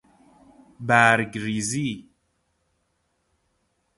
[0.79, 2.09] برگ ریزی